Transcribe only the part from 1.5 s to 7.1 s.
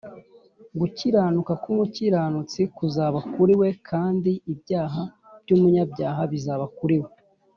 k’umukiranutsi kuzaba kuri we, kandi ibyaha by’umunyabyaha bizaba kuri we